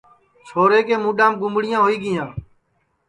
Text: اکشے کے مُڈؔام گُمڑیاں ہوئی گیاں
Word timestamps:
اکشے 0.55 0.79
کے 0.87 0.95
مُڈؔام 1.03 1.33
گُمڑیاں 1.41 1.81
ہوئی 1.83 1.97
گیاں 2.03 2.29